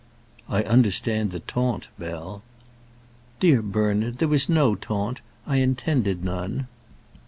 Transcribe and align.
"I 0.49 0.63
understand 0.63 1.29
the 1.29 1.41
taunt, 1.41 1.89
Bell." 1.99 2.41
"Dear 3.39 3.61
Bernard, 3.61 4.17
there 4.17 4.27
was 4.27 4.49
no 4.49 4.73
taunt. 4.73 5.21
I 5.45 5.57
intended 5.57 6.23
none." 6.25 6.65